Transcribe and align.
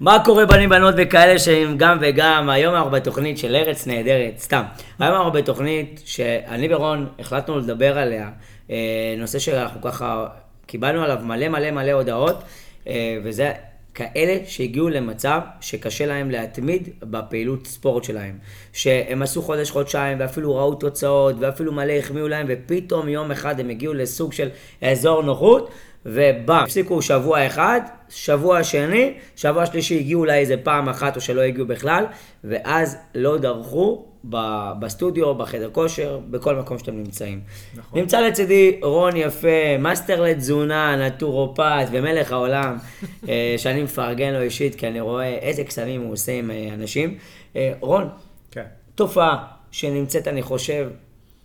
מה 0.00 0.24
קורה 0.24 0.46
בנים 0.46 0.68
בנות 0.68 0.94
וכאלה 0.98 1.38
שהם 1.38 1.76
גם 1.76 1.98
וגם, 2.00 2.50
היום 2.50 2.74
אנחנו 2.74 2.90
בתוכנית 2.90 3.38
של 3.38 3.56
ארץ 3.56 3.86
נהדרת, 3.86 4.38
סתם. 4.38 4.62
היום 4.98 5.14
אנחנו 5.14 5.32
בתוכנית 5.32 6.02
שאני 6.04 6.74
ורון 6.74 7.08
החלטנו 7.18 7.58
לדבר 7.58 7.98
עליה, 7.98 8.30
אה, 8.70 9.14
נושא 9.18 9.38
שאנחנו 9.38 9.82
ככה 9.82 10.26
קיבלנו 10.66 11.02
עליו 11.02 11.18
מלא 11.22 11.48
מלא 11.48 11.70
מלא 11.70 11.92
הודעות, 11.92 12.42
אה, 12.86 13.18
וזה 13.24 13.52
כאלה 13.94 14.38
שהגיעו 14.46 14.88
למצב 14.88 15.40
שקשה 15.60 16.06
להם 16.06 16.30
להתמיד 16.30 16.88
בפעילות 17.02 17.66
ספורט 17.66 18.04
שלהם. 18.04 18.38
שהם 18.72 19.22
עשו 19.22 19.42
חודש, 19.42 19.70
חודשיים, 19.70 20.20
ואפילו 20.20 20.56
ראו 20.56 20.74
תוצאות, 20.74 21.36
ואפילו 21.40 21.72
מלא 21.72 21.92
החמיאו 21.92 22.28
להם, 22.28 22.46
ופתאום 22.48 23.08
יום 23.08 23.30
אחד 23.30 23.60
הם 23.60 23.68
הגיעו 23.68 23.94
לסוג 23.94 24.32
של 24.32 24.48
אזור 24.82 25.22
נוחות, 25.22 25.70
ובא, 26.06 26.62
הפסיקו 26.62 27.02
שבוע 27.02 27.46
אחד, 27.46 27.80
שבוע 28.08 28.64
שני, 28.64 29.14
שבוע 29.36 29.66
שלישי 29.66 29.98
הגיעו 29.98 30.20
אולי 30.20 30.38
איזה 30.38 30.56
פעם 30.56 30.88
אחת 30.88 31.16
או 31.16 31.20
שלא 31.20 31.40
הגיעו 31.40 31.66
בכלל, 31.66 32.04
ואז 32.44 32.96
לא 33.14 33.38
דרכו 33.38 34.04
בסטודיו, 34.78 35.34
בחדר 35.34 35.70
כושר, 35.70 36.20
בכל 36.30 36.56
מקום 36.56 36.78
שאתם 36.78 36.96
נמצאים. 36.96 37.40
נכון. 37.76 38.00
נמצא 38.00 38.20
לצידי 38.20 38.80
רון 38.82 39.16
יפה, 39.16 39.78
מאסטר 39.78 40.22
לתזונה, 40.22 41.06
נטורופט 41.06 41.88
ומלך 41.90 42.32
העולם, 42.32 42.76
אה, 43.28 43.54
שאני 43.56 43.82
מפרגן 43.82 44.32
לו 44.32 44.40
אישית, 44.40 44.74
כי 44.74 44.88
אני 44.88 45.00
רואה 45.00 45.34
איזה 45.38 45.64
קסמים 45.64 46.02
הוא 46.02 46.12
עושה 46.12 46.32
עם 46.32 46.50
אה, 46.50 46.68
אנשים. 46.74 47.18
אה, 47.56 47.72
רון, 47.80 48.08
כן. 48.50 48.64
תופעה 48.94 49.44
שנמצאת, 49.70 50.28
אני 50.28 50.42
חושב, 50.42 50.88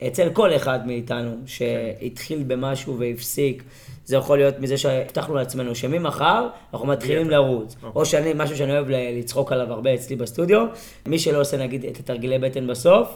אצל 0.08 0.30
כל 0.34 0.56
אחד 0.56 0.88
מאיתנו, 0.88 1.36
שהתחיל 1.46 2.44
במשהו 2.48 3.00
והפסיק. 3.00 3.64
זה 4.06 4.16
יכול 4.16 4.38
להיות 4.38 4.60
מזה 4.60 4.78
שהבטחנו 4.78 5.36
לעצמנו 5.36 5.76
שממחר 5.76 6.48
אנחנו 6.74 6.88
מתחילים 6.88 7.30
לרוץ. 7.30 7.76
אוקיי. 7.76 7.90
או 7.96 8.06
שאני, 8.06 8.32
משהו 8.36 8.58
שאני 8.58 8.72
אוהב 8.72 8.86
לצחוק 8.90 9.52
עליו 9.52 9.74
הרבה 9.74 9.94
אצלי 9.94 10.16
בסטודיו, 10.16 10.66
מי 11.06 11.20
שלא 11.20 11.42
עושה 11.42 11.58
נגיד 11.58 11.86
את 11.86 12.00
התרגילי 12.00 12.40
בטן 12.40 12.68
בסוף, 12.68 13.16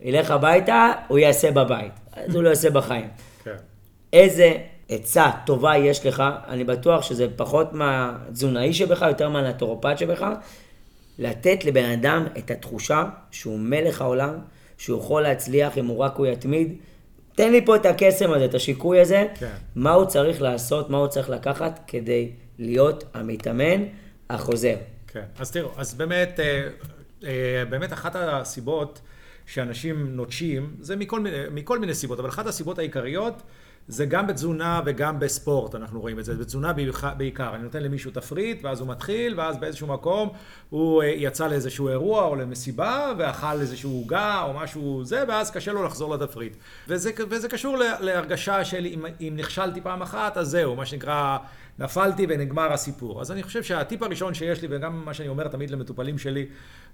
ילך 0.00 0.30
הביתה, 0.30 0.92
הוא 1.08 1.18
יעשה 1.18 1.50
בבית. 1.50 1.92
אז 2.12 2.34
הוא 2.34 2.42
לא 2.42 2.48
יעשה 2.48 2.70
בחיים. 2.70 3.08
כן. 3.44 3.54
איזה 4.12 4.52
עצה 4.88 5.30
טובה 5.46 5.76
יש 5.76 6.06
לך, 6.06 6.22
אני 6.48 6.64
בטוח 6.64 7.02
שזה 7.02 7.26
פחות 7.36 7.72
מהתזונאי 7.72 8.72
שבך, 8.72 9.02
יותר 9.08 9.28
מהנטורופט 9.28 9.98
שבך, 9.98 10.26
לתת 11.18 11.64
לבן 11.64 11.90
אדם 11.90 12.26
את 12.38 12.50
התחושה 12.50 13.04
שהוא 13.30 13.58
מלך 13.58 14.00
העולם, 14.00 14.38
שהוא 14.80 14.98
יכול 14.98 15.22
להצליח 15.22 15.78
אם 15.78 15.86
הוא 15.86 15.98
רק 15.98 16.16
הוא 16.16 16.26
יתמיד. 16.26 16.74
תן 17.34 17.52
לי 17.52 17.64
פה 17.64 17.76
את 17.76 17.86
הקסם 17.86 18.32
הזה, 18.32 18.44
את 18.44 18.54
השיקוי 18.54 19.00
הזה, 19.00 19.26
כן. 19.34 19.52
מה 19.74 19.92
הוא 19.92 20.04
צריך 20.04 20.42
לעשות, 20.42 20.90
מה 20.90 20.98
הוא 20.98 21.06
צריך 21.06 21.30
לקחת 21.30 21.80
כדי 21.86 22.30
להיות 22.58 23.04
המתאמן 23.14 23.84
החוזר. 24.30 24.76
כן, 25.06 25.22
אז 25.38 25.50
תראו, 25.50 25.70
אז 25.76 25.94
באמת, 25.94 26.40
אה, 26.40 26.68
אה, 27.24 27.64
באמת 27.70 27.92
אחת 27.92 28.16
הסיבות 28.16 29.00
שאנשים 29.46 30.16
נוטשים, 30.16 30.76
זה 30.80 30.96
מכל 30.96 31.24
מכל 31.50 31.78
מיני 31.78 31.94
סיבות, 31.94 32.18
אבל 32.20 32.28
אחת 32.28 32.46
הסיבות 32.46 32.78
העיקריות 32.78 33.42
זה 33.88 34.06
גם 34.06 34.26
בתזונה 34.26 34.80
וגם 34.84 35.18
בספורט, 35.18 35.74
אנחנו 35.74 36.00
רואים 36.00 36.18
את 36.18 36.24
זה. 36.24 36.34
בתזונה 36.34 36.72
בעיקר. 37.16 37.54
אני 37.54 37.62
נותן 37.62 37.82
למישהו 37.82 38.10
תפריט, 38.10 38.64
ואז 38.64 38.80
הוא 38.80 38.88
מתחיל, 38.88 39.34
ואז 39.36 39.58
באיזשהו 39.58 39.86
מקום 39.86 40.28
הוא 40.70 41.02
אה, 41.02 41.08
יצא 41.08 41.46
לאיזשהו 41.46 41.88
אירוע 41.88 42.24
או 42.24 42.36
למסיבה, 42.36 43.12
ואכל 43.18 43.60
איזשהו 43.60 43.90
עוגה 43.90 44.42
או 44.42 44.54
משהו 44.54 45.04
זה, 45.04 45.24
ואז 45.28 45.50
קשה 45.50 45.72
לו 45.72 45.84
לחזור 45.84 46.14
לתפריט. 46.14 46.56
וזה, 46.88 47.10
וזה 47.28 47.48
קשור 47.48 47.76
להרגשה 48.00 48.64
של 48.64 48.86
אם, 48.86 49.04
אם 49.20 49.34
נכשלתי 49.36 49.80
פעם 49.80 50.02
אחת, 50.02 50.36
אז 50.36 50.48
זהו, 50.48 50.76
מה 50.76 50.86
שנקרא... 50.86 51.38
נפלתי 51.80 52.26
ונגמר 52.28 52.72
הסיפור. 52.72 53.20
אז 53.20 53.32
אני 53.32 53.42
חושב 53.42 53.62
שהטיפ 53.62 54.02
הראשון 54.02 54.34
שיש 54.34 54.62
לי, 54.62 54.68
וגם 54.70 55.04
מה 55.04 55.14
שאני 55.14 55.28
אומר 55.28 55.48
תמיד 55.48 55.70
למטופלים 55.70 56.18
שלי, 56.18 56.46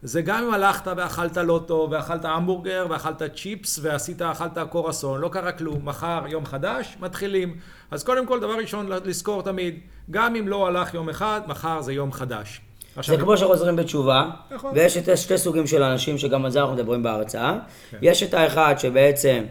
זה 0.03 0.23
גם 0.23 0.45
אם 0.45 0.55
הלכת 0.55 0.93
ואכלת 0.97 1.37
לוטו, 1.37 1.89
ואכלת 1.91 2.25
המבורגר, 2.25 2.87
ואכלת 2.91 3.23
צ'יפס, 3.37 3.79
ועשית, 3.83 4.23
אכלת 4.23 4.59
קורסון, 4.71 5.21
לא 5.21 5.29
קרה 5.29 5.53
כלום, 5.53 5.89
מחר 5.89 6.25
יום 6.29 6.47
חדש, 6.47 6.97
מתחילים. 7.01 7.57
אז 7.91 8.05
קודם 8.05 8.27
כל, 8.27 8.41
דבר 8.41 8.55
ראשון, 8.55 8.89
לזכור 9.05 9.43
תמיד, 9.43 9.79
גם 10.11 10.37
אם 10.37 10.49
לא 10.49 10.67
הלך 10.67 10.95
יום 10.95 11.09
אחד, 11.09 11.41
מחר 11.47 11.81
זה 11.81 11.93
יום 11.93 12.13
חדש. 12.13 12.61
זה 13.03 13.17
כמו 13.17 13.37
שחוזרים 13.37 13.77
בתשובה, 13.77 14.31
נכון. 14.51 14.73
ויש 14.75 14.97
את 14.97 15.19
שתי 15.19 15.39
סוגים 15.39 15.67
של 15.67 15.83
אנשים, 15.83 16.19
שגם 16.19 16.45
על 16.45 16.51
זה 16.51 16.61
אנחנו 16.61 16.75
מדברים 16.75 17.03
בהרצאה. 17.03 17.59
כן. 17.91 17.99
יש 18.03 18.23
את 18.23 18.35
האחד 18.35 18.75
שבעצם 18.79 19.45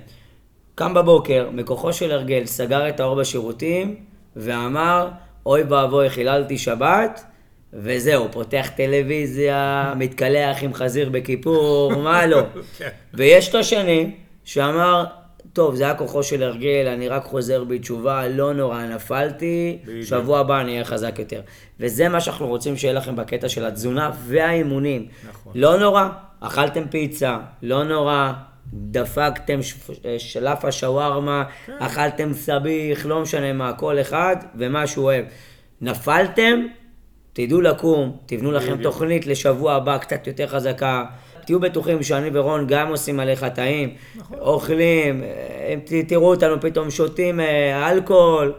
קם 0.75 0.93
בבוקר, 0.93 1.49
מכוחו 1.53 1.93
של 1.93 2.11
הרגל, 2.11 2.45
סגר 2.45 2.89
את 2.89 2.99
האור 2.99 3.15
בשירותים, 3.15 3.95
ואמר, 4.35 5.09
אוי 5.45 5.63
ואבוי, 5.63 6.09
חיללתי 6.09 6.57
שבת, 6.57 7.23
וזהו, 7.73 8.31
פותח 8.31 8.69
טלוויזיה, 8.75 9.93
מתקלח 9.97 10.63
עם 10.63 10.73
חזיר 10.73 11.09
בכיפור, 11.09 11.95
מה 12.03 12.25
לא. 12.25 12.41
כן. 12.77 12.89
ויש 13.13 13.49
את 13.49 13.55
השני, 13.55 14.11
שאמר, 14.43 15.05
טוב, 15.53 15.75
זה 15.75 15.83
היה 15.83 15.95
כוחו 15.95 16.23
של 16.23 16.43
הרגל, 16.43 16.87
אני 16.93 17.07
רק 17.07 17.23
חוזר 17.23 17.63
בתשובה, 17.63 18.27
לא 18.27 18.53
נורא, 18.53 18.83
נפלתי, 18.83 19.77
שבוע 20.03 20.39
הבא 20.39 20.61
אני 20.61 20.71
אהיה 20.71 20.85
חזק 20.85 21.19
יותר. 21.19 21.41
וזה 21.79 22.09
מה 22.09 22.21
שאנחנו 22.21 22.47
רוצים 22.47 22.77
שיהיה 22.77 22.93
לכם 22.93 23.15
בקטע 23.15 23.49
של 23.49 23.65
התזונה 23.65 24.11
והאימונים. 24.27 25.07
נכון. 25.29 25.53
לא 25.55 25.79
נורא, 25.79 26.09
אכלתם 26.39 26.87
פיצה, 26.87 27.37
לא 27.61 27.83
נורא, 27.83 28.33
דפקתם 28.73 29.59
שלף 30.17 30.65
השווארמה, 30.65 31.43
כן. 31.65 31.73
אכלתם 31.79 32.33
סביח, 32.33 33.05
לא 33.05 33.21
משנה 33.21 33.53
מה, 33.53 33.73
כל 33.73 34.01
אחד 34.01 34.35
ומה 34.55 34.87
שהוא 34.87 35.05
אוהב. 35.05 35.25
נפלתם, 35.81 36.59
תדעו 37.33 37.61
לקום, 37.61 38.17
תבנו 38.25 38.51
לכם 38.51 38.83
תוכנית 38.83 39.27
לשבוע 39.27 39.73
הבא 39.73 39.97
קצת 39.97 40.27
יותר 40.27 40.47
חזקה. 40.47 41.05
תהיו 41.45 41.59
בטוחים 41.59 42.03
שאני 42.03 42.29
ורון 42.33 42.67
גם 42.67 42.87
עושים 42.87 43.17
מלא 43.17 43.35
חטאים, 43.35 43.93
נכון. 44.15 44.37
אוכלים, 44.39 45.23
תראו 46.07 46.29
אותנו 46.29 46.61
פתאום 46.61 46.91
שותים 46.91 47.39
אה, 47.39 47.91
אלכוהול. 47.91 48.53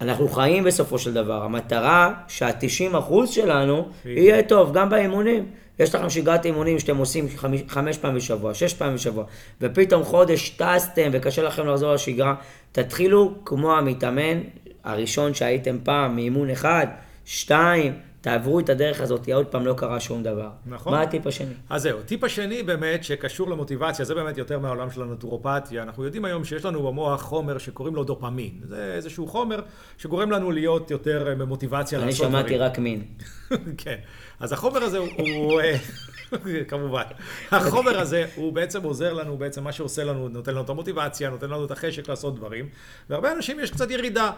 אנחנו 0.00 0.28
חיים 0.28 0.64
בסופו 0.64 0.98
של 0.98 1.14
דבר. 1.14 1.42
המטרה 1.42 2.12
שה-90% 2.28 3.26
שלנו 3.26 3.88
יהיה 4.04 4.42
טוב, 4.42 4.72
גם 4.72 4.90
באימונים. 4.90 5.46
יש 5.80 5.94
לכם 5.94 6.10
שגרת 6.10 6.46
אימונים 6.46 6.78
שאתם 6.78 6.96
עושים 6.96 7.28
חמש, 7.36 7.60
חמש 7.68 7.98
פעמים 7.98 8.16
בשבוע, 8.16 8.54
שש 8.54 8.74
פעמים 8.74 8.94
בשבוע, 8.94 9.24
ופתאום 9.60 10.04
חודש 10.04 10.48
טסתם 10.48 11.10
וקשה 11.12 11.42
לכם 11.42 11.66
לחזור 11.66 11.94
לשגרה, 11.94 12.34
תתחילו 12.72 13.34
כמו 13.44 13.76
המתאמן 13.76 14.40
הראשון 14.84 15.34
שהייתם 15.34 15.76
פעם, 15.84 16.16
מאימון 16.16 16.50
אחד, 16.50 16.86
שתיים, 17.24 17.92
תעברו 18.20 18.60
את 18.60 18.68
הדרך 18.68 19.00
הזאת, 19.00 19.28
עוד 19.28 19.46
פעם 19.46 19.66
לא 19.66 19.74
קרה 19.74 20.00
שום 20.00 20.22
דבר. 20.22 20.50
נכון. 20.66 20.92
מה 20.92 21.02
הטיפ 21.02 21.26
השני? 21.26 21.54
אז 21.70 21.82
זהו, 21.82 21.98
הטיפ 21.98 22.24
השני 22.24 22.62
באמת 22.62 23.04
שקשור 23.04 23.50
למוטיבציה, 23.50 24.04
זה 24.04 24.14
באמת 24.14 24.38
יותר 24.38 24.58
מהעולם 24.58 24.90
של 24.90 25.02
הנטורופתיה. 25.02 25.82
אנחנו 25.82 26.04
יודעים 26.04 26.24
היום 26.24 26.44
שיש 26.44 26.64
לנו 26.64 26.82
במוח 26.82 27.22
חומר 27.22 27.58
שקוראים 27.58 27.94
לו 27.94 28.04
דופמין. 28.04 28.50
זה 28.68 28.92
איזשהו 28.94 29.26
חומר 29.26 29.60
שגורם 29.98 30.30
לנו 30.30 30.50
להיות 30.50 30.90
יותר 30.90 31.34
במוטיבציה 31.38 31.98
לעשות 31.98 32.26
דברים. 32.26 32.34
אני 32.34 32.42
שמעתי 32.42 32.58
רק 32.58 32.78
מין. 32.78 33.04
כן. 33.82 33.96
אז 34.40 34.52
החומר 34.52 34.82
הזה 34.82 34.98
הוא... 34.98 35.60
כמובן. 36.68 37.02
החומר 37.50 38.00
הזה 38.00 38.26
הוא 38.34 38.52
בעצם 38.52 38.82
עוזר 38.82 39.12
לנו, 39.12 39.36
בעצם 39.36 39.64
מה 39.64 39.72
שעושה 39.72 40.04
לנו, 40.04 40.28
נותן 40.28 40.52
לנו 40.52 40.60
את 40.60 40.68
המוטיבציה, 40.68 41.30
נותן 41.30 41.50
לנו 41.50 41.64
את 41.64 41.70
החשק 41.70 42.08
לעשות 42.08 42.36
דברים. 42.36 42.68
והרבה 43.10 43.32
אנשים 43.32 43.60
יש 43.60 43.70
קצת 43.70 43.90
ירידה 43.90 44.30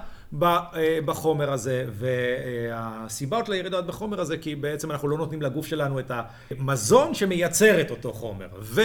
אה, 0.43 0.99
בחומר 1.05 1.53
הזה, 1.53 1.87
והסיבות 1.93 3.49
לירידות 3.49 3.87
בחומר 3.87 4.21
הזה, 4.21 4.39
כי 4.39 4.55
בעצם 4.55 4.91
אנחנו 4.91 5.09
לא 5.09 5.19
נותנים 5.19 5.43
לגוף 5.43 5.67
שלנו 5.67 5.99
את 6.01 6.11
המזון 6.51 7.15
שמייצר 7.15 7.81
את 7.81 7.91
אותו 7.91 8.13
חומר. 8.13 8.49
ו... 8.61 8.81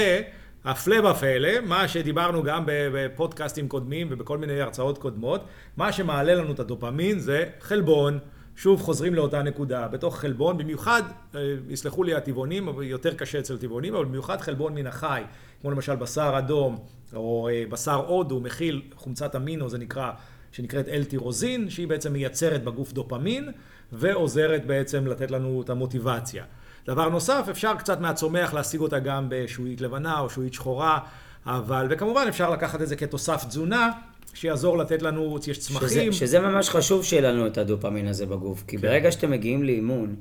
הפלא 0.65 1.07
ופלא, 1.09 1.49
מה 1.65 1.87
שדיברנו 1.87 2.43
גם 2.43 2.63
בפודקאסטים 2.65 3.67
קודמים 3.67 4.07
ובכל 4.11 4.37
מיני 4.37 4.61
הרצאות 4.61 4.97
קודמות, 4.97 5.45
מה 5.77 5.91
שמעלה 5.91 6.35
לנו 6.35 6.51
את 6.51 6.59
הדופמין 6.59 7.19
זה 7.19 7.45
חלבון. 7.61 8.19
שוב 8.57 8.81
חוזרים 8.81 9.13
לאותה 9.13 9.43
נקודה, 9.43 9.87
בתוך 9.87 10.19
חלבון, 10.19 10.57
במיוחד, 10.57 11.03
אה, 11.35 11.55
יסלחו 11.69 12.03
לי 12.03 12.13
הטבעונים, 12.13 12.69
יותר 12.81 13.13
קשה 13.13 13.39
אצל 13.39 13.57
טבעונים, 13.57 13.95
אבל 13.95 14.05
במיוחד 14.05 14.41
חלבון 14.41 14.73
מן 14.73 14.87
החי, 14.87 15.23
כמו 15.61 15.71
למשל 15.71 15.95
בשר 15.95 16.35
אדום, 16.37 16.77
או 17.15 17.49
אה, 17.51 17.63
בשר 17.69 17.95
הודו, 17.95 18.39
מכיל 18.39 18.81
חומצת 18.95 19.35
אמינו, 19.35 19.69
זה 19.69 19.77
נקרא, 19.77 20.11
שנקראת 20.51 20.87
אלטירוזין, 20.87 21.69
שהיא 21.69 21.87
בעצם 21.87 22.13
מייצרת 22.13 22.63
בגוף 22.63 22.93
דופמין, 22.93 23.51
ועוזרת 23.91 24.65
בעצם 24.65 25.07
לתת 25.07 25.31
לנו 25.31 25.61
את 25.61 25.69
המוטיבציה. 25.69 26.43
דבר 26.85 27.09
נוסף, 27.09 27.47
אפשר 27.51 27.75
קצת 27.75 27.99
מהצומח 27.99 28.53
להשיג 28.53 28.81
אותה 28.81 28.99
גם 28.99 29.25
בשעועית 29.29 29.81
לבנה 29.81 30.19
או 30.19 30.29
שעועית 30.29 30.53
שחורה, 30.53 30.99
אבל, 31.45 31.87
וכמובן 31.89 32.25
אפשר 32.27 32.49
לקחת 32.49 32.81
את 32.81 32.87
זה 32.87 32.95
כתוסף 32.95 33.45
תזונה, 33.45 33.91
שיעזור 34.37 34.77
לתת 34.77 35.01
לנו, 35.01 35.37
יש 35.47 35.59
צמחים. 35.59 36.11
שזה, 36.11 36.25
שזה 36.27 36.39
ממש 36.39 36.69
חשוב 36.69 37.03
שיהיה 37.03 37.31
לנו 37.31 37.47
את 37.47 37.57
הדופמין 37.57 38.07
הזה 38.07 38.25
בגוף, 38.25 38.63
כי 38.67 38.77
כן. 38.77 38.81
ברגע 38.81 39.11
שאתם 39.11 39.31
מגיעים 39.31 39.63
לאימון, 39.63 40.15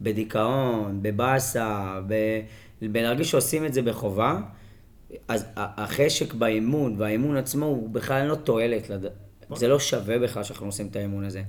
בדיכאון, 0.00 0.98
בבאסה, 1.02 2.00
ב... 2.06 2.14
בלהרגיש 2.82 3.30
שעושים 3.30 3.66
את 3.66 3.74
זה 3.74 3.82
בחובה, 3.82 4.40
אז 5.28 5.46
החשק 5.56 6.34
באימון 6.34 6.94
והאימון 6.98 7.36
עצמו 7.36 7.66
הוא 7.66 7.90
בכלל 7.90 8.26
לא 8.26 8.34
תועלת, 8.34 8.90
לד... 8.90 9.04
זה 9.54 9.68
לא 9.68 9.78
שווה 9.78 10.18
בכלל 10.18 10.42
שאנחנו 10.42 10.66
עושים 10.66 10.86
את 10.86 10.96
האימון 10.96 11.24
הזה. 11.24 11.42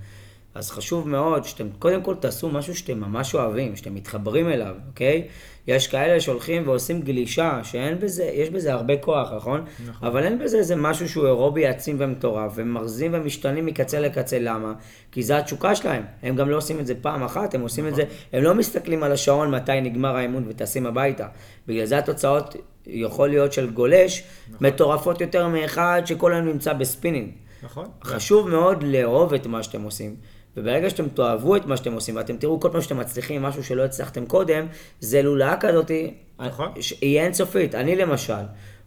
אז 0.58 0.72
חשוב 0.72 1.10
מאוד 1.10 1.44
שאתם 1.44 1.68
קודם 1.80 2.02
כל 2.02 2.16
תעשו 2.16 2.50
משהו 2.50 2.76
שאתם 2.76 3.00
ממש 3.00 3.36
אוהבים, 3.36 3.76
שאתם 3.76 3.96
מתחברים 3.96 4.50
אליו, 4.50 4.76
אוקיי? 4.88 5.28
יש 5.68 5.88
כאלה 5.88 6.22
שהולכים 6.22 6.68
ועושים 6.68 7.02
גלישה, 7.02 7.60
שאין 7.64 8.00
בזה, 8.00 8.24
יש 8.24 8.50
בזה 8.50 8.74
הרבה 8.74 8.98
כוח, 8.98 9.32
נכון? 9.34 9.66
נכון. 9.90 10.08
אבל 10.08 10.24
אין 10.24 10.40
בזה 10.40 10.58
איזה 10.58 10.76
משהו 10.76 11.10
שהוא 11.10 11.26
אירובי 11.26 11.68
עצים 11.68 11.96
ומטורף, 12.00 12.52
והם 12.56 12.74
מרזים 12.74 13.12
ומשתנים 13.14 13.66
מקצה 13.66 14.00
לקצה, 14.00 14.40
למה? 14.40 14.74
כי 15.12 15.24
זה 15.24 15.38
התשוקה 15.38 15.76
שלהם. 15.76 16.04
הם 16.24 16.36
גם 16.36 16.50
לא 16.50 16.58
עושים 16.58 16.80
את 16.80 16.88
זה 16.88 16.94
פעם 17.02 17.24
אחת, 17.24 17.56
הם 17.56 17.62
עושים 17.62 17.88
נכון. 17.88 18.02
את 18.02 18.08
זה, 18.10 18.16
הם 18.38 18.44
לא 18.44 18.56
מסתכלים 18.56 19.04
על 19.04 19.12
השעון 19.12 19.56
מתי 19.56 19.82
נגמר 19.82 20.16
האימון 20.16 20.46
וטסים 20.48 20.86
הביתה. 20.86 21.28
בגלל 21.68 21.86
זה 21.86 21.98
התוצאות 21.98 22.56
יכול 22.88 23.30
להיות 23.30 23.54
של 23.54 23.70
גולש, 23.70 24.24
נכון. 24.50 24.68
מטורפות 24.68 25.22
יותר 25.22 25.48
מאחד 25.48 26.02
שכל 26.06 26.34
היום 26.34 26.46
נמצא 26.46 26.74
בספינינג. 26.74 27.32
נכון. 27.64 27.86
חשוב 28.04 28.50
מאוד 28.50 28.84
לאהוב 28.84 29.34
את 29.34 29.48
מה 29.48 29.64
שאתם 29.64 29.82
עושים. 29.82 30.16
וברגע 30.58 30.90
שאתם 30.90 31.10
תאהבו 31.10 31.56
את 31.56 31.66
מה 31.66 31.78
שאתם 31.78 31.94
עושים, 31.94 32.16
ואתם 32.16 32.38
תראו 32.38 32.60
כל 32.60 32.70
פעם 32.72 32.82
שאתם 32.82 32.98
מצליחים 32.98 33.42
משהו 33.42 33.64
שלא 33.64 33.86
הצלחתם 33.86 34.26
קודם, 34.26 34.66
זה 35.00 35.22
לולאה 35.22 35.58
כזאת, 35.60 35.92
נכון. 36.40 36.72
היא 37.02 37.20
אינסופית. 37.20 37.76
אני 37.76 37.96
למשל, 37.96 38.34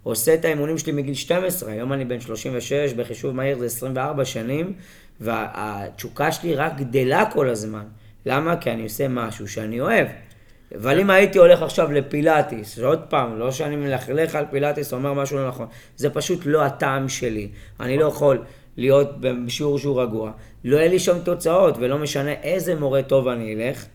עושה 0.03 0.35
את 0.35 0.45
האימונים 0.45 0.79
שלי 0.79 0.93
מגיל 0.93 1.15
12, 1.15 1.73
היום 1.73 1.93
אני 1.93 2.05
בן 2.05 2.21
36, 2.21 2.93
בחישוב 2.93 3.35
מהיר 3.35 3.59
זה 3.59 3.67
24 3.67 4.25
שנים, 4.25 4.73
והתשוקה 5.21 6.33
שלי 6.33 6.55
רק 6.55 6.77
גדלה 6.77 7.31
כל 7.33 7.49
הזמן. 7.49 7.85
למה? 8.27 8.57
כי 8.57 8.71
אני 8.71 8.83
עושה 8.83 9.09
משהו 9.09 9.49
שאני 9.49 9.81
אוהב. 9.81 10.07
אבל 10.77 11.01
אם 11.01 11.11
הייתי 11.11 11.39
הולך 11.39 11.63
עכשיו 11.63 11.93
לפילאטיס, 11.93 12.79
עוד 12.79 13.01
פעם, 13.09 13.39
לא 13.39 13.53
שאני 13.53 13.77
מלכלך 13.77 14.35
על 14.35 14.45
פילאטיס, 14.51 14.93
אומר 14.93 15.13
משהו 15.13 15.39
לא 15.39 15.49
נכון, 15.49 15.67
זה 15.97 16.11
פשוט 16.11 16.41
לא 16.45 16.65
הטעם 16.65 17.09
שלי. 17.09 17.49
אני 17.81 17.99
לא 17.99 18.05
יכול 18.05 18.43
להיות 18.77 19.21
בשיעור 19.21 19.79
שהוא 19.79 20.03
רגוע. 20.03 20.33
לא 20.65 20.77
יהיה 20.77 20.89
לי 20.89 20.99
שם 20.99 21.19
תוצאות, 21.25 21.75
ולא 21.79 21.99
משנה 21.99 22.33
איזה 22.33 22.75
מורה 22.75 23.03
טוב 23.03 23.29
אני 23.29 23.55
אלך, 23.55 23.87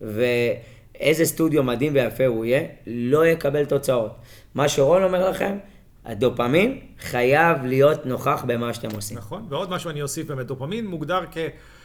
ואיזה 0.00 1.24
סטודיו 1.24 1.62
מדהים 1.62 1.94
ויפה 1.94 2.26
הוא 2.26 2.44
יהיה, 2.44 2.62
לא 2.86 3.26
יקבל 3.26 3.64
תוצאות. 3.64 4.16
מה 4.54 4.68
שרון 4.68 5.02
אומר 5.02 5.30
לכם, 5.30 5.58
הדופמין 6.04 6.78
חייב 7.00 7.64
להיות 7.64 8.06
נוכח 8.06 8.44
במה 8.46 8.74
שאתם 8.74 8.88
עושים. 8.94 9.18
נכון, 9.18 9.46
ועוד 9.48 9.70
משהו 9.70 9.90
אני 9.90 10.02
אוסיף 10.02 10.26
באמת, 10.26 10.46
דופמין 10.46 10.86
מוגדר 10.86 11.20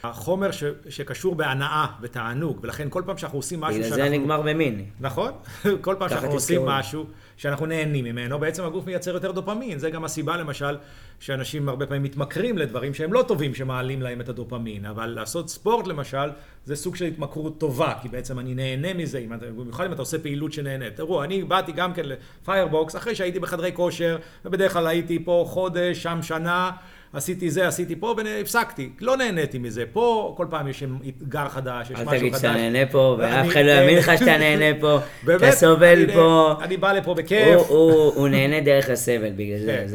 כחומר 0.03 0.51
ש, 0.51 0.63
שקשור 0.89 1.35
בהנאה 1.35 1.85
ותענוג, 2.01 2.59
ולכן 2.62 2.88
כל 2.89 3.03
פעם 3.06 3.17
שאנחנו 3.17 3.39
עושים 3.39 3.62
משהו 3.62 3.81
שאנחנו... 3.81 3.95
בגלל 3.95 4.09
זה 4.09 4.17
נגמר 4.17 4.41
במין. 4.41 4.85
נכון, 5.00 5.31
כל 5.81 5.95
פעם 6.00 6.09
שאנחנו 6.09 6.31
עושים 6.31 6.65
משהו 6.65 7.06
שאנחנו 7.38 7.65
נהנים 7.65 8.06
ממנו, 8.06 8.39
בעצם 8.39 8.63
הגוף 8.63 8.85
מייצר 8.85 9.13
יותר 9.13 9.31
דופמין, 9.31 9.79
זה 9.79 9.89
גם 9.89 10.06
הסיבה 10.06 10.38
למשל 10.38 10.77
שאנשים 11.19 11.69
הרבה 11.69 11.85
פעמים 11.85 12.03
מתמכרים 12.03 12.57
לדברים 12.57 12.94
שהם 12.94 13.13
לא 13.13 13.23
טובים, 13.27 13.56
שמעלים 13.56 14.01
להם 14.01 14.21
את 14.21 14.29
הדופמין, 14.29 14.85
אבל 14.85 15.06
לעשות 15.06 15.50
ספורט 15.50 15.88
למשל, 15.88 16.29
זה 16.65 16.75
סוג 16.75 16.95
של 16.95 17.06
התמכרות 17.06 17.59
טובה, 17.59 17.94
כי 18.01 18.09
בעצם 18.09 18.39
אני 18.39 18.56
נהנה 18.56 18.94
מזה, 18.94 19.25
במיוחד 19.57 19.85
אם 19.85 19.94
אתה 19.94 20.01
עושה 20.01 20.19
פעילות 20.19 20.53
שנהנית. 20.53 20.95
תראו, 20.95 21.23
אני 21.23 21.44
באתי 21.44 21.71
גם 21.71 21.94
כן 21.94 22.03
לפיירבוקס, 22.06 22.95
אחרי 22.95 23.15
שהייתי 23.15 23.39
בחדרי 23.39 23.71
כושר, 23.73 24.17
ובדרך 24.45 24.73
כלל 24.73 24.88
הייתי 24.88 25.05
פה 25.25 25.46
חודש, 25.48 26.04
שם 26.04 26.19
שנה, 26.22 26.72
עשיתי 27.15 27.51
זה, 27.51 27.67
עשיתי 27.67 27.95
פה, 27.95 28.15
והפסקתי. 28.17 28.89
לא 29.01 29.17
נהניתי 29.17 29.57
מזה. 29.57 29.83
פה 29.94 30.33
כל 30.38 30.45
פעם 30.50 30.67
יש 30.67 30.83
אתגר 31.07 31.50
חדש, 31.50 31.89
יש 31.89 31.91
משהו 31.91 32.06
חדש. 32.06 32.13
אל 32.13 32.19
תגיד 32.19 32.35
שאתה 32.38 32.53
נהנה 32.53 32.85
פה, 32.91 33.15
ואף 33.19 33.47
אחד 33.47 33.59
לא 33.65 33.71
יאמין 33.71 33.97
לך 33.97 34.12
שאתה 34.19 34.38
נהנה 34.38 34.79
פה. 34.79 35.00
אתה 35.35 35.51
סובל 35.51 36.13
פה. 36.13 36.56
אני 36.62 36.77
בא 36.77 36.94
לפה 36.94 37.13
בכיף. 37.13 37.59
הוא 37.67 38.27
נהנה 38.27 38.62
דרך 38.62 38.89
הסבל 38.89 39.31
בגלל 39.35 39.57
זה. 39.57 39.75
כן. 39.77 39.88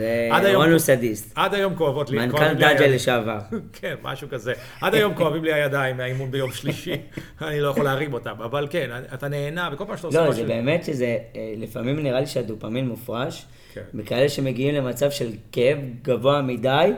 זה 0.43 0.55
רון 0.55 0.71
הוא 0.71 0.79
סדיסט. 0.79 1.33
עד 1.35 1.55
היום 1.55 1.75
כואבות 1.75 2.11
לי. 2.11 2.19
מנכ"ל 2.19 2.53
דאג'ה 2.55 2.87
לשעבר. 2.87 3.39
כן, 3.81 3.95
משהו 4.03 4.29
כזה. 4.29 4.53
עד 4.81 4.95
היום 4.95 5.15
כואבים 5.15 5.45
לי 5.45 5.53
הידיים 5.53 5.97
מהאימון 5.97 6.31
ביום 6.31 6.53
שלישי. 6.53 6.97
אני 7.43 7.61
לא 7.61 7.69
יכול 7.69 7.85
להרים 7.85 8.13
אותם. 8.13 8.35
אבל 8.45 8.67
כן, 8.71 8.91
אתה 9.15 9.29
נהנה, 9.29 9.69
וכל 9.73 9.85
פעם 9.85 9.97
שאתה 9.97 10.07
עושה 10.07 10.21
משהו... 10.21 10.31
לא, 10.31 10.37
זה 10.37 10.45
באמת 10.45 10.85
שזה, 10.85 11.17
אה, 11.37 11.55
לפעמים 11.57 12.03
נראה 12.03 12.21
לי 12.21 12.27
שהדופמין 12.27 12.89
מופרש. 12.89 13.47
כן. 13.75 13.81
מכאלה 13.95 14.29
שמגיעים 14.29 14.75
למצב 14.75 15.11
של 15.11 15.31
כאב 15.53 15.79
גבוה 16.03 16.43
מדי, 16.43 16.93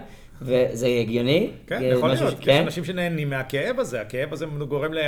וזה 0.44 0.86
הגיוני. 0.86 1.50
כן, 1.66 1.80
יכול 1.82 2.08
להיות. 2.08 2.34
כן? 2.40 2.52
יש 2.52 2.66
אנשים 2.66 2.84
שנהנים 2.84 3.30
מהכאב 3.30 3.80
הזה, 3.80 4.00
הכאב 4.00 4.32
הזה 4.32 4.46
גורם 4.68 4.94
ל... 4.94 4.98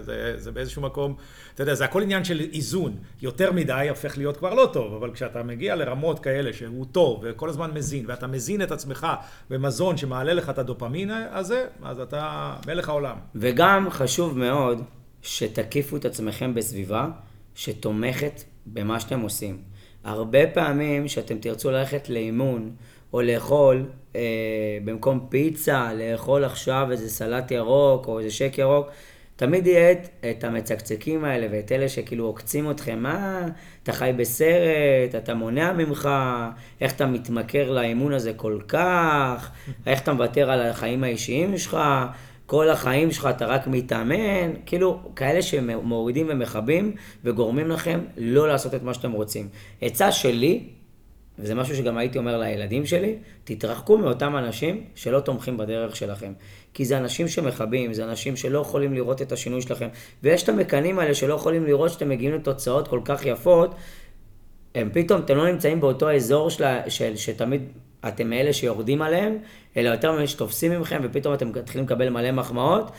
זה, 0.00 0.32
זה 0.36 0.52
באיזשהו 0.52 0.82
מקום, 0.82 1.14
אתה 1.54 1.62
יודע, 1.62 1.74
זה 1.74 1.84
הכל 1.84 2.02
עניין 2.02 2.24
של 2.24 2.40
איזון. 2.52 2.96
יותר 3.22 3.52
מדי 3.52 3.86
הופך 3.88 4.18
להיות 4.18 4.36
כבר 4.36 4.54
לא 4.54 4.70
טוב, 4.72 4.94
אבל 4.94 5.12
כשאתה 5.12 5.42
מגיע 5.42 5.76
לרמות 5.76 6.18
כאלה 6.18 6.52
שהוא 6.52 6.86
טוב, 6.92 7.20
וכל 7.22 7.48
הזמן 7.48 7.70
מזין, 7.70 8.04
ואתה 8.08 8.26
מזין 8.26 8.62
את 8.62 8.70
עצמך 8.70 9.06
במזון 9.50 9.96
שמעלה 9.96 10.34
לך 10.34 10.50
את 10.50 10.58
הדופמין 10.58 11.10
הזה, 11.10 11.64
אז 11.82 12.00
אתה 12.00 12.54
מלך 12.66 12.88
העולם. 12.88 13.16
וגם 13.34 13.90
חשוב 13.90 14.38
מאוד 14.38 14.82
שתקיפו 15.22 15.96
את 15.96 16.04
עצמכם 16.04 16.54
בסביבה 16.54 17.08
שתומכת 17.54 18.42
במה 18.66 19.00
שאתם 19.00 19.20
עושים. 19.20 19.58
הרבה 20.04 20.46
פעמים 20.46 21.08
שאתם 21.08 21.38
תרצו 21.38 21.70
ללכת 21.70 22.08
לאימון 22.08 22.70
או 23.14 23.22
לאכול 23.22 23.86
אה, 24.16 24.20
במקום 24.84 25.26
פיצה, 25.28 25.90
לאכול 25.94 26.44
עכשיו 26.44 26.88
איזה 26.90 27.10
סלט 27.10 27.50
ירוק 27.50 28.08
או 28.08 28.18
איזה 28.18 28.30
שק 28.30 28.58
ירוק, 28.58 28.86
תמיד 29.36 29.66
יהיה 29.66 29.92
את, 29.92 30.08
את 30.30 30.44
המצקצקים 30.44 31.24
האלה 31.24 31.46
ואת 31.50 31.72
אלה 31.72 31.88
שכאילו 31.88 32.24
עוקצים 32.24 32.70
אתכם, 32.70 32.98
מה, 32.98 33.46
אתה 33.82 33.92
חי 33.92 34.12
בסרט, 34.16 35.14
אתה 35.16 35.34
מונע 35.34 35.72
ממך, 35.72 36.08
איך 36.80 36.92
אתה 36.92 37.06
מתמכר 37.06 37.70
לאימון 37.70 38.12
הזה 38.12 38.32
כל 38.32 38.58
כך, 38.68 39.50
איך 39.86 40.02
אתה 40.02 40.12
מוותר 40.12 40.50
על 40.50 40.62
החיים 40.62 41.04
האישיים 41.04 41.58
שלך, 41.58 41.78
כל 42.46 42.70
החיים 42.70 43.10
שלך 43.10 43.28
אתה 43.30 43.46
רק 43.46 43.66
מתאמן, 43.66 44.52
כאילו, 44.66 45.00
כאלה 45.16 45.42
שמורידים 45.42 46.26
ומכבים 46.30 46.92
וגורמים 47.24 47.70
לכם 47.70 48.00
לא 48.16 48.48
לעשות 48.48 48.74
את 48.74 48.82
מה 48.82 48.94
שאתם 48.94 49.12
רוצים. 49.12 49.48
עצה 49.80 50.12
שלי, 50.12 50.68
וזה 51.38 51.54
משהו 51.54 51.76
שגם 51.76 51.98
הייתי 51.98 52.18
אומר 52.18 52.38
לילדים 52.38 52.86
שלי, 52.86 53.16
תתרחקו 53.44 53.98
מאותם 53.98 54.36
אנשים 54.36 54.84
שלא 54.94 55.20
תומכים 55.20 55.56
בדרך 55.56 55.96
שלכם. 55.96 56.32
כי 56.74 56.84
זה 56.84 56.98
אנשים 56.98 57.28
שמכבים, 57.28 57.92
זה 57.92 58.04
אנשים 58.04 58.36
שלא 58.36 58.58
יכולים 58.58 58.94
לראות 58.94 59.22
את 59.22 59.32
השינוי 59.32 59.62
שלכם. 59.62 59.88
ויש 60.22 60.42
את 60.42 60.48
המקנים 60.48 60.98
האלה 60.98 61.14
שלא 61.14 61.34
יכולים 61.34 61.64
לראות 61.66 61.90
שאתם 61.90 62.08
מגיעים 62.08 62.34
לתוצאות 62.34 62.88
כל 62.88 63.00
כך 63.04 63.26
יפות, 63.26 63.74
הם 64.74 64.90
פתאום, 64.92 65.20
אתם 65.20 65.36
לא 65.36 65.52
נמצאים 65.52 65.80
באותו 65.80 66.12
אזור 66.12 66.50
של, 66.50 66.64
של, 66.88 67.16
שתמיד 67.16 67.62
אתם 68.08 68.30
מאלה 68.30 68.52
שיורדים 68.52 69.02
עליהם, 69.02 69.38
אלא 69.76 69.88
יותר 69.88 70.12
מאלה 70.12 70.26
שתופסים 70.26 70.72
ממכם, 70.72 71.00
ופתאום 71.02 71.34
אתם 71.34 71.48
מתחילים 71.48 71.86
לקבל 71.86 72.08
מלא 72.08 72.32
מחמאות, 72.32 72.90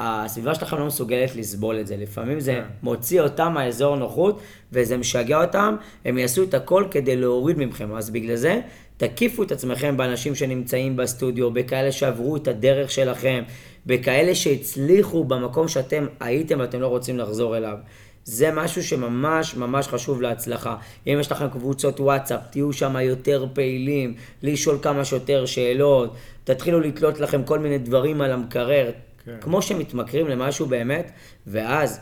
הסביבה 0.00 0.54
שלכם 0.54 0.76
לא 0.78 0.86
מסוגלת 0.86 1.36
לסבול 1.36 1.80
את 1.80 1.86
זה. 1.86 1.96
לפעמים 1.96 2.40
זה 2.40 2.52
כן. 2.52 2.62
מוציא 2.82 3.20
אותם 3.20 3.52
מהאזור 3.54 3.96
נוחות, 3.96 4.40
וזה 4.72 4.96
משגע 4.96 5.44
אותם, 5.44 5.76
הם 6.04 6.18
יעשו 6.18 6.42
את 6.42 6.54
הכל 6.54 6.84
כדי 6.90 7.16
להוריד 7.16 7.58
ממכם. 7.58 7.94
אז 7.94 8.10
בגלל 8.10 8.36
זה, 8.36 8.60
תקיפו 8.96 9.42
את 9.42 9.52
עצמכם 9.52 9.96
באנשים 9.96 10.34
שנמצאים 10.34 10.96
בסטודיו, 10.96 11.50
בכאלה 11.50 11.92
שעברו 11.92 12.36
את 12.36 12.48
הדרך 12.48 12.90
שלכם, 12.90 13.42
בכאלה 13.86 14.34
שהצליחו 14.34 15.24
במקום 15.24 15.68
שאתם 15.68 16.06
הייתם 16.20 16.60
ואתם 16.60 16.80
לא 16.80 16.86
רוצים 16.86 17.18
לחזור 17.18 17.56
אליו. 17.56 17.76
זה 18.24 18.50
משהו 18.52 18.84
שממש 18.84 19.56
ממש 19.56 19.88
חשוב 19.88 20.22
להצלחה. 20.22 20.76
אם 21.06 21.16
יש 21.20 21.32
לכם 21.32 21.48
קבוצות 21.48 22.00
וואטסאפ, 22.00 22.40
תהיו 22.50 22.72
שם 22.72 22.96
יותר 22.96 23.46
פעילים, 23.52 24.14
לשאול 24.42 24.78
כמה 24.82 25.04
שיותר 25.04 25.46
שאלות, 25.46 26.14
תתחילו 26.44 26.80
לתלות 26.80 27.20
לכם 27.20 27.44
כל 27.44 27.58
מיני 27.58 27.78
דברים 27.78 28.20
על 28.20 28.32
המקרר, 28.32 28.90
כן. 29.24 29.36
כמו 29.40 29.62
שמתמכרים 29.62 30.28
למשהו 30.28 30.66
באמת, 30.66 31.10
ואז, 31.46 32.00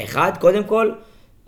אחד, 0.00 0.32
קודם 0.40 0.64
כל, 0.64 0.92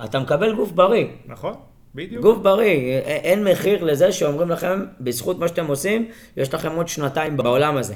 אתה 0.05 0.21
מקבל 0.21 0.55
גוף 0.55 0.73
בריא. 0.73 1.07
נכון. 1.27 1.55
בדיוק. 1.95 2.23
גוף 2.23 2.39
בריא, 2.39 2.99
אין 2.99 3.45
מחיר 3.45 3.85
לזה 3.85 4.13
שאומרים 4.13 4.51
לכם, 4.51 4.85
בזכות 5.01 5.39
מה 5.39 5.49
שאתם 5.49 5.67
עושים, 5.67 6.09
יש 6.37 6.55
לכם 6.55 6.73
עוד 6.73 6.89
שנתיים 6.89 7.37
בעולם 7.37 7.77
הזה. 7.77 7.95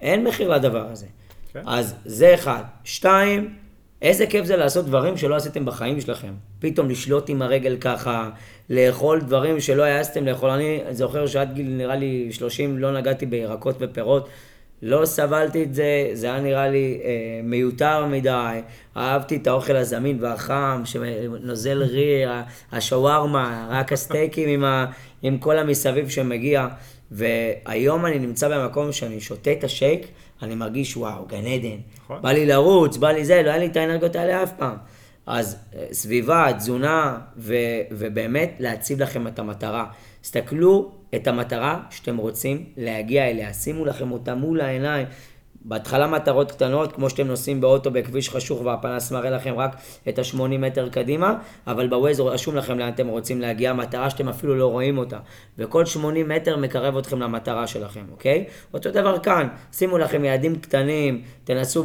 אין 0.00 0.24
מחיר 0.24 0.48
לדבר 0.48 0.86
הזה. 0.90 1.06
כן. 1.52 1.62
אז 1.66 1.94
זה 2.04 2.34
אחד. 2.34 2.62
שתיים, 2.84 3.54
איזה 4.02 4.26
כיף 4.26 4.44
זה 4.44 4.56
לעשות 4.56 4.86
דברים 4.86 5.16
שלא 5.16 5.36
עשיתם 5.36 5.64
בחיים 5.64 6.00
שלכם. 6.00 6.32
פתאום 6.58 6.90
לשלוט 6.90 7.28
עם 7.28 7.42
הרגל 7.42 7.76
ככה, 7.80 8.30
לאכול 8.70 9.20
דברים 9.20 9.60
שלא 9.60 9.82
העזתם 9.82 10.26
לאכול. 10.26 10.50
אני 10.50 10.80
זוכר 10.90 11.26
שעד 11.26 11.54
גיל 11.54 11.68
נראה 11.68 11.96
לי 11.96 12.28
30 12.32 12.78
לא 12.78 12.92
נגעתי 12.92 13.26
בירקות 13.26 13.76
ופירות. 13.80 14.28
לא 14.82 15.04
סבלתי 15.04 15.62
את 15.62 15.74
זה, 15.74 16.10
זה 16.12 16.26
היה 16.26 16.40
נראה 16.40 16.68
לי 16.68 17.00
אה, 17.04 17.40
מיותר 17.44 18.06
מדי. 18.06 18.60
אהבתי 18.96 19.36
את 19.36 19.46
האוכל 19.46 19.76
הזמין 19.76 20.18
והחם, 20.20 20.82
שנוזל 20.84 21.82
ריר, 21.82 22.30
השווארמה, 22.72 23.68
רק 23.70 23.92
הסטייקים 23.92 24.48
עם, 24.48 24.64
ה, 24.64 24.86
עם 25.22 25.38
כל 25.38 25.58
המסביב 25.58 26.08
שמגיע. 26.08 26.68
והיום 27.10 28.06
אני 28.06 28.18
נמצא 28.18 28.48
במקום 28.48 28.92
שאני 28.92 29.20
שותה 29.20 29.52
את 29.52 29.64
השייק, 29.64 30.06
אני 30.42 30.54
מרגיש 30.54 30.96
וואו, 30.96 31.26
גן 31.26 31.46
עדן. 31.46 31.76
נכון. 32.04 32.22
בא 32.22 32.32
לי 32.32 32.46
לרוץ, 32.46 32.96
בא 32.96 33.10
לי 33.10 33.24
זה, 33.24 33.42
לא 33.42 33.50
היה 33.50 33.58
לי 33.58 33.66
את 33.66 33.76
האנרגיות 33.76 34.16
האלה 34.16 34.42
אף 34.42 34.52
פעם. 34.52 34.76
אז 35.26 35.56
אה, 35.74 35.86
סביבה, 35.92 36.52
תזונה, 36.56 37.18
ו, 37.36 37.54
ובאמת 37.90 38.56
להציב 38.58 39.02
לכם 39.02 39.26
את 39.26 39.38
המטרה. 39.38 39.86
תסתכלו 40.20 40.92
את 41.14 41.26
המטרה 41.26 41.80
שאתם 41.90 42.16
רוצים 42.16 42.64
להגיע 42.76 43.30
אליה, 43.30 43.52
שימו 43.52 43.84
לכם 43.84 44.12
אותה 44.12 44.34
מול 44.34 44.60
העיניים. 44.60 45.06
בהתחלה 45.64 46.06
מטרות 46.06 46.52
קטנות, 46.52 46.92
כמו 46.92 47.10
שאתם 47.10 47.26
נוסעים 47.26 47.60
באוטו 47.60 47.90
בכביש 47.90 48.30
חשוך 48.30 48.60
והפנס 48.64 49.12
מראה 49.12 49.30
לכם 49.30 49.54
רק 49.56 49.76
את 50.08 50.18
ה-80 50.18 50.58
מטר 50.58 50.88
קדימה, 50.88 51.34
אבל 51.66 51.88
בווייז 51.88 52.20
רשום 52.20 52.56
לכם 52.56 52.78
לאן 52.78 52.88
אתם 52.88 53.08
רוצים 53.08 53.40
להגיע, 53.40 53.72
מטרה 53.72 54.10
שאתם 54.10 54.28
אפילו 54.28 54.54
לא 54.54 54.66
רואים 54.66 54.98
אותה. 54.98 55.18
וכל 55.58 55.86
80 55.86 56.28
מטר 56.28 56.56
מקרב 56.56 56.96
אתכם 56.96 57.20
למטרה 57.20 57.66
שלכם, 57.66 58.04
אוקיי? 58.10 58.44
אותו 58.74 58.90
דבר 58.90 59.18
כאן, 59.18 59.48
שימו 59.72 59.98
לכם 59.98 60.24
יעדים 60.24 60.56
קטנים, 60.56 61.22
תנסו... 61.44 61.84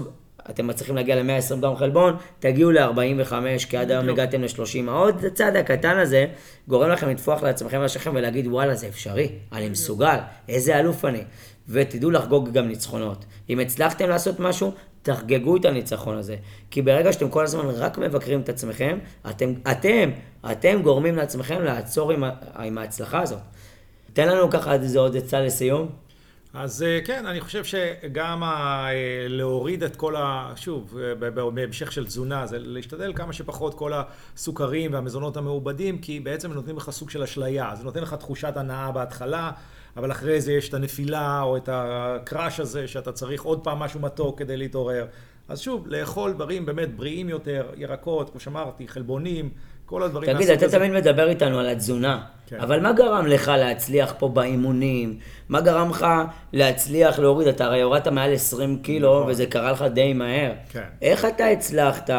אתם 0.49 0.67
מצליחים 0.67 0.95
להגיע 0.95 1.23
ל-120 1.23 1.55
גרם 1.61 1.75
חלבון, 1.75 2.15
תגיעו 2.39 2.71
ל-45, 2.71 3.33
כי 3.69 3.77
עד 3.77 3.91
היום 3.91 4.09
הגעתם 4.09 4.41
ל-30. 4.41 4.89
העוד 4.89 5.25
הצעד 5.25 5.55
הקטן 5.55 5.97
הזה 5.97 6.25
גורם 6.67 6.89
לכם 6.89 7.09
לטפוח 7.09 7.43
לעצמכם 7.43 7.79
ולשכם 7.79 8.11
ולהגיד, 8.15 8.47
וואלה, 8.47 8.75
זה 8.75 8.87
אפשרי, 8.87 9.29
אני 9.53 9.69
מסוגל, 9.69 10.17
איזה 10.49 10.79
אלוף 10.79 11.05
אני. 11.05 11.23
ותדעו 11.69 12.11
לחגוג 12.11 12.51
גם 12.51 12.67
ניצחונות. 12.67 13.25
אם 13.49 13.59
הצלחתם 13.59 14.09
לעשות 14.09 14.39
משהו, 14.39 14.71
תחגגו 15.01 15.57
את 15.57 15.65
הניצחון 15.65 16.17
הזה. 16.17 16.35
כי 16.71 16.81
ברגע 16.81 17.13
שאתם 17.13 17.29
כל 17.29 17.43
הזמן 17.43 17.65
רק 17.65 17.97
מבקרים 17.97 18.41
את 18.41 18.49
עצמכם, 18.49 18.97
אתם, 19.29 19.53
אתם, 19.71 20.09
אתם 20.51 20.81
גורמים 20.81 21.15
לעצמכם 21.15 21.63
לעצור 21.63 22.11
עם, 22.11 22.23
עם 22.55 22.77
ההצלחה 22.77 23.21
הזאת. 23.21 23.39
תן 24.13 24.27
לנו 24.27 24.49
ככה 24.49 24.73
איזה 24.73 24.99
עוד 24.99 25.17
עצה 25.17 25.39
לסיום. 25.39 25.89
אז 26.53 26.83
אה, 26.83 26.99
כן, 27.05 27.25
אני 27.25 27.41
חושב 27.41 27.63
שגם 27.63 28.43
ה... 28.43 28.85
אה, 28.89 29.25
להוריד 29.29 29.83
את 29.83 29.95
כל 29.95 30.15
ה... 30.15 30.53
שוב, 30.55 30.97
אה, 30.97 31.29
בהמשך 31.51 31.91
של 31.91 32.05
תזונה, 32.05 32.45
זה 32.45 32.59
להשתדל 32.59 33.13
כמה 33.15 33.33
שפחות 33.33 33.73
כל 33.73 33.91
הסוכרים 33.93 34.93
והמזונות 34.93 35.37
המעובדים, 35.37 35.97
כי 35.97 36.19
בעצם 36.19 36.53
נותנים 36.53 36.77
לך 36.77 36.89
סוג 36.89 37.09
של 37.09 37.23
אשליה. 37.23 37.71
זה 37.75 37.83
נותן 37.83 38.01
לך 38.01 38.13
תחושת 38.13 38.57
הנאה 38.57 38.91
בהתחלה, 38.91 39.51
אבל 39.97 40.11
אחרי 40.11 40.41
זה 40.41 40.53
יש 40.53 40.69
את 40.69 40.73
הנפילה 40.73 41.41
או 41.41 41.57
את 41.57 41.69
הקראש 41.71 42.59
הזה, 42.59 42.87
שאתה 42.87 43.11
צריך 43.11 43.43
עוד 43.43 43.63
פעם 43.63 43.79
משהו 43.79 43.99
מתוק 43.99 44.39
כדי 44.39 44.57
להתעורר. 44.57 45.05
אז 45.49 45.59
שוב, 45.59 45.87
לאכול 45.87 46.33
דברים 46.33 46.65
באמת 46.65 46.95
בריאים 46.95 47.29
יותר, 47.29 47.69
ירקות, 47.75 48.29
כמו 48.29 48.39
שאמרתי, 48.39 48.87
חלבונים, 48.87 49.49
כל 49.89 50.03
הדברים 50.03 50.33
תגיד, 50.33 50.49
אתה 50.49 50.69
תמיד 50.69 50.91
מדבר 50.91 51.29
איתנו 51.29 51.59
על 51.59 51.69
התזונה, 51.69 52.21
כן. 52.47 52.59
אבל 52.59 52.79
מה 52.79 52.93
גרם 52.93 53.25
לך 53.27 53.51
להצליח 53.57 54.13
פה 54.19 54.27
באימונים? 54.27 55.17
מה 55.49 55.61
גרם 55.61 55.89
לך 55.89 56.07
להצליח 56.53 57.19
להוריד? 57.19 57.47
אתה 57.47 57.65
הרי 57.65 57.81
הורדת 57.81 58.07
מעל 58.07 58.33
20 58.33 58.77
קילו, 58.77 59.19
נכון. 59.19 59.31
וזה 59.31 59.45
קרה 59.45 59.71
לך 59.71 59.81
די 59.93 60.13
מהר. 60.13 60.51
כן. 60.69 60.83
איך 61.01 61.25
אתה 61.25 61.45
הצלחת, 61.47 62.09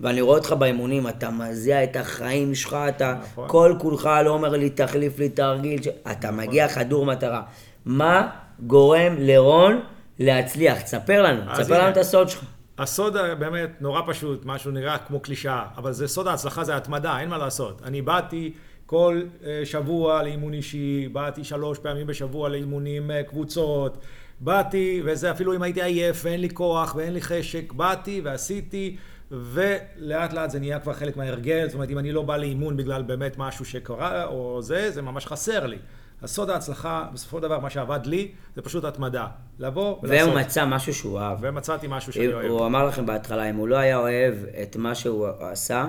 ואני 0.00 0.20
רואה 0.20 0.38
אותך 0.38 0.52
באימונים, 0.52 1.08
אתה 1.08 1.30
מזיע 1.30 1.84
את 1.84 1.96
החיים 1.96 2.54
שלך, 2.54 2.76
אתה 2.88 3.14
נכון. 3.22 3.48
כל 3.48 3.74
כולך 3.78 4.10
לא 4.24 4.30
אומר 4.30 4.48
לי, 4.48 4.70
תחליף 4.70 5.18
לי 5.18 5.28
תרגיל, 5.28 5.82
ש... 5.82 5.88
אתה 5.88 6.30
נכון. 6.30 6.36
מגיע 6.36 6.68
חדור 6.68 7.06
מטרה. 7.06 7.42
מה 7.84 8.28
גורם 8.66 9.14
לרון 9.18 9.80
להצליח? 10.18 10.80
תספר 10.80 11.22
לנו, 11.22 11.40
תספר 11.58 11.78
לנו 11.78 11.88
את 11.88 11.96
הסוד 11.96 12.28
שלך. 12.28 12.44
הסוד 12.78 13.16
באמת 13.38 13.70
נורא 13.80 14.02
פשוט, 14.06 14.44
משהו 14.44 14.70
נראה 14.70 14.98
כמו 14.98 15.20
קלישאה, 15.20 15.64
אבל 15.76 15.92
זה 15.92 16.08
סוד 16.08 16.26
ההצלחה, 16.26 16.64
זה 16.64 16.76
התמדה, 16.76 17.20
אין 17.20 17.28
מה 17.28 17.38
לעשות. 17.38 17.82
אני 17.84 18.02
באתי 18.02 18.52
כל 18.86 19.22
אה, 19.44 19.60
שבוע 19.64 20.22
לאימון 20.22 20.54
אישי, 20.54 21.08
באתי 21.12 21.44
שלוש 21.44 21.78
פעמים 21.78 22.06
בשבוע 22.06 22.48
לאימונים 22.48 23.10
אה, 23.10 23.22
קבוצות, 23.22 23.98
באתי, 24.40 25.02
וזה 25.04 25.30
אפילו 25.30 25.54
אם 25.54 25.62
הייתי 25.62 25.82
עייף 25.82 26.20
ואין 26.24 26.40
לי 26.40 26.50
כוח 26.50 26.94
ואין 26.94 27.14
לי 27.14 27.20
חשק, 27.20 27.72
באתי 27.72 28.20
ועשיתי, 28.24 28.96
ולאט 29.30 30.32
לאט 30.32 30.50
זה 30.50 30.60
נהיה 30.60 30.80
כבר 30.80 30.92
חלק 30.92 31.16
מההרגל, 31.16 31.66
זאת 31.66 31.74
אומרת 31.74 31.90
אם 31.90 31.98
אני 31.98 32.12
לא 32.12 32.22
בא 32.22 32.36
לאימון 32.36 32.76
בגלל 32.76 33.02
באמת 33.02 33.38
משהו 33.38 33.64
שקרה 33.64 34.24
או 34.24 34.62
זה, 34.62 34.90
זה 34.90 35.02
ממש 35.02 35.26
חסר 35.26 35.66
לי. 35.66 35.78
הסוד 36.22 36.50
ההצלחה, 36.50 37.06
בסופו 37.12 37.36
של 37.36 37.42
דבר, 37.42 37.58
מה 37.58 37.70
שעבד 37.70 38.06
לי, 38.06 38.28
זה 38.56 38.62
פשוט 38.62 38.84
התמדה. 38.84 39.26
לבוא 39.58 39.98
ולעשות. 40.02 40.28
והוא 40.28 40.40
מצא 40.40 40.66
משהו 40.66 40.94
שהוא 40.94 41.18
אהב. 41.18 41.38
ומצאתי 41.40 41.86
משהו 41.90 42.12
שאני 42.12 42.32
אוהב. 42.32 42.50
הוא 42.50 42.66
אמר 42.66 42.86
לכם 42.86 43.06
בהתחלה, 43.06 43.50
אם 43.50 43.56
הוא 43.56 43.68
לא 43.68 43.76
היה 43.76 43.98
אוהב 43.98 44.34
את 44.62 44.76
מה 44.76 44.94
שהוא 44.94 45.26
עשה, 45.40 45.86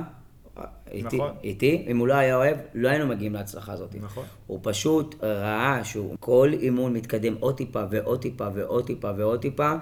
איתי, 0.92 1.18
נכון. 1.18 1.32
איתי, 1.44 1.86
אם 1.88 1.98
הוא 1.98 2.08
לא 2.08 2.14
היה 2.14 2.36
אוהב, 2.36 2.58
לא 2.74 2.90
היינו 2.90 3.08
מגיעים 3.08 3.34
להצלחה 3.34 3.74
הזאת. 3.74 3.96
נכון. 4.02 4.24
הוא 4.48 4.60
פשוט 4.62 5.16
ראה 5.24 5.84
שהוא 5.84 6.16
כל 6.20 6.52
אימון 6.60 6.94
מתקדם 6.94 7.36
עוד 7.40 7.58
טיפה 7.58 7.84
ועוד 7.90 8.22
טיפה 8.22 8.48
ועוד 8.54 8.86
טיפה 8.86 9.12
ועוד 9.18 9.42
טיפה, 9.42 9.74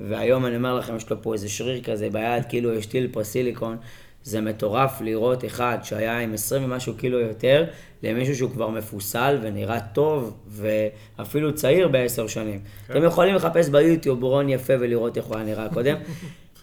והיום 0.00 0.46
אני 0.46 0.56
אומר 0.56 0.74
לכם, 0.74 0.96
יש 0.96 1.10
לו 1.10 1.22
פה 1.22 1.32
איזה 1.32 1.48
שריר 1.48 1.82
כזה 1.82 2.08
ביד, 2.10 2.44
כאילו 2.48 2.72
יש 2.72 2.86
טיל 2.86 3.08
פה 3.12 3.24
סיליקון. 3.24 3.76
זה 4.24 4.40
מטורף 4.40 5.00
לראות 5.00 5.44
אחד 5.44 5.78
שהיה 5.82 6.18
עם 6.18 6.34
20 6.34 6.64
ומשהו 6.64 6.94
קילו 6.94 7.20
יותר, 7.20 7.64
למישהו 8.02 8.36
שהוא 8.36 8.50
כבר 8.50 8.68
מפוסל 8.68 9.38
ונראה 9.42 9.80
טוב, 9.80 10.36
ואפילו 10.48 11.54
צעיר 11.54 11.88
בעשר 11.88 12.26
שנים. 12.26 12.60
כן. 12.86 12.92
אתם 12.92 13.04
יכולים 13.04 13.34
לחפש 13.34 13.68
ביוטיוב 13.68 14.22
רון 14.22 14.48
יפה 14.48 14.72
ולראות 14.80 15.16
איך 15.16 15.24
הוא 15.24 15.36
היה 15.36 15.44
נראה 15.44 15.68
קודם. 15.68 15.96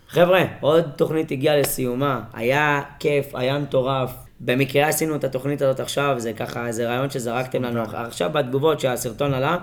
חבר'ה, 0.10 0.46
עוד 0.60 0.86
תוכנית 0.96 1.32
הגיעה 1.32 1.58
לסיומה, 1.58 2.22
היה 2.34 2.82
כיף, 3.00 3.36
היה 3.36 3.60
מטורף. 3.60 4.12
במקרה 4.39 4.88
עשינו 4.88 5.15
את 5.15 5.24
התוכנית 5.24 5.62
הזאת 5.62 5.80
עכשיו, 5.80 6.15
זה 6.18 6.34
ככה, 6.34 6.72
זה 6.72 6.88
רעיון 6.88 7.10
שזרקתם 7.10 7.63
לנו. 7.63 7.82
עכשיו 7.82 8.30
בתגובות 8.34 8.80
שהסרטון 8.80 9.34
עלה, 9.34 9.58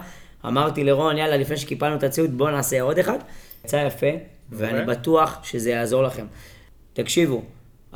אמרתי 0.46 0.84
לרון, 0.84 1.18
יאללה, 1.18 1.36
לפני 1.36 1.56
שקיפלנו 1.56 1.96
את 1.96 2.02
הציוד, 2.02 2.38
בואו 2.38 2.50
נעשה 2.50 2.82
עוד 2.82 2.98
אחד. 2.98 3.18
יצא 3.64 3.76
יפה, 3.76 4.06
ואני 4.50 4.84
בטוח 4.86 5.40
שזה 5.42 5.70
יעזור 5.70 6.02
לכם. 6.02 6.26
תקשיבו, 6.92 7.42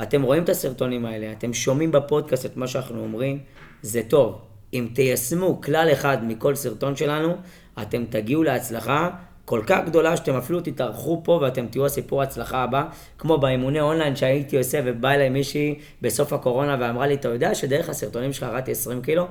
אתם 0.02 0.22
רואים 0.22 0.42
את 0.42 0.49
הסרטונים 0.49 1.06
האלה, 1.06 1.32
אתם 1.32 1.52
שומעים 1.52 1.92
בפודקאסט 1.92 2.46
את 2.46 2.56
מה 2.56 2.66
שאנחנו 2.66 3.02
אומרים, 3.02 3.38
זה 3.82 4.02
טוב. 4.08 4.38
אם 4.75 4.88
תיישמו 4.94 5.61
כלל 5.61 5.88
אחד 5.92 6.18
מכל 6.25 6.54
סרטון 6.54 6.96
שלנו, 6.96 7.37
אתם 7.82 8.04
תגיעו 8.11 8.42
להצלחה 8.42 9.11
כל 9.44 9.61
כך 9.66 9.78
גדולה 9.87 10.16
שאתם 10.16 10.34
אפילו 10.34 10.61
תתארחו 10.61 11.20
פה 11.25 11.38
ואתם 11.42 11.66
תהיו 11.66 11.87
הסיפור 11.87 12.20
ההצלחה 12.20 12.62
הבא, 12.62 12.84
כמו 13.18 13.38
באימוני 13.38 13.80
אונליין 13.80 14.16
שהייתי 14.16 14.58
עושה 14.58 14.80
ובא 14.84 15.11
אליי 15.11 15.28
מישהי 15.28 15.78
בסוף 16.02 16.32
הקורונה 16.32 16.76
ואמרה 16.80 17.06
לי, 17.06 17.14
אתה 17.14 17.28
יודע 17.28 17.54
שדרך 17.54 17.88
הסרטונים 17.88 18.32
שלך 18.32 18.42
ירדתי 18.42 18.70
20 18.70 19.02
קילו? 19.02 19.26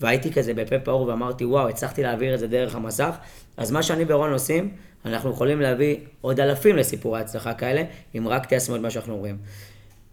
והייתי 0.00 0.32
כזה 0.32 0.54
בפה 0.54 0.78
פעור 0.78 1.08
ואמרתי, 1.08 1.44
וואו, 1.44 1.68
הצלחתי 1.68 2.02
להעביר 2.02 2.34
את 2.34 2.38
זה 2.38 2.46
דרך 2.46 2.74
המסך. 2.74 3.16
אז 3.56 3.70
מה 3.70 3.82
שאני 3.82 4.04
ורון 4.08 4.32
עושים, 4.32 4.70
אנחנו 5.04 5.30
יכולים 5.30 5.60
להביא 5.60 5.96
עוד 6.20 6.40
אלפים 6.40 6.76
לסיפורי 6.76 7.20
הצלחה 7.20 7.54
כאלה, 7.54 7.82
אם 8.18 8.28
רק 8.28 8.46
תיישמו 8.46 8.76
את 8.76 8.80
מה 8.80 8.90
שאנחנו 8.90 9.12
אומרים. 9.12 9.36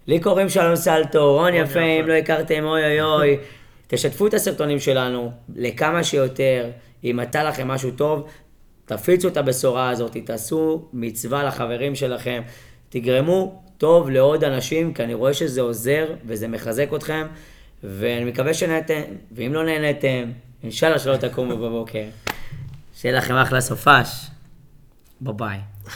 לי 0.09 0.19
קוראים 0.19 0.49
שלום 0.49 0.75
סלטו, 0.75 1.33
רון 1.33 1.53
יפה, 1.53 1.81
אם 1.81 2.07
לא 2.07 2.13
הכרתם, 2.13 2.63
אוי 2.63 2.85
אוי 2.85 3.01
אוי. 3.01 3.37
תשתפו 3.87 4.27
את 4.27 4.33
הסרטונים 4.33 4.79
שלנו 4.79 5.31
לכמה 5.55 6.03
שיותר, 6.03 6.69
אם 7.03 7.19
עטה 7.21 7.43
לכם 7.43 7.67
משהו 7.67 7.91
טוב, 7.91 8.27
תפיצו 8.85 9.27
את 9.27 9.37
הבשורה 9.37 9.89
הזאת, 9.89 10.17
תעשו 10.17 10.89
מצווה 10.93 11.43
לחברים 11.43 11.95
שלכם, 11.95 12.41
תגרמו 12.89 13.61
טוב 13.77 14.09
לעוד 14.09 14.43
אנשים, 14.43 14.93
כי 14.93 15.03
אני 15.03 15.13
רואה 15.13 15.33
שזה 15.33 15.61
עוזר 15.61 16.05
וזה 16.25 16.47
מחזק 16.47 16.93
אתכם, 16.95 17.27
ואני 17.83 18.25
מקווה 18.25 18.53
שנהנתם, 18.53 19.01
ואם 19.31 19.53
לא 19.53 19.65
נהנתם, 19.65 20.31
אינשאללה 20.63 20.99
שלא 20.99 21.17
תקומו 21.17 21.57
בבוקר. 21.57 22.03
שיהיה 22.97 23.17
לכם 23.17 23.35
אחלה 23.35 23.61
סופש. 23.61 24.27
ביי 25.21 25.33
ביי. 25.33 25.68